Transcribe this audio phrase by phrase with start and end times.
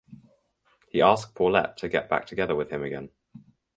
[0.89, 3.11] He ask Paulette to get back together with him again.